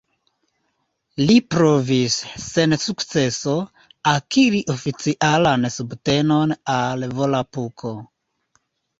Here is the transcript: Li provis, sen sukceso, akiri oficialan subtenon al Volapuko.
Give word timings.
Li 1.21 1.33
provis, 1.55 2.13
sen 2.43 2.73
sukceso, 2.85 3.53
akiri 4.11 4.61
oficialan 4.75 5.67
subtenon 5.75 6.55
al 6.77 7.05
Volapuko. 7.21 7.93